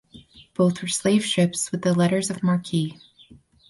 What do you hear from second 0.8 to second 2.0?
were slave ships with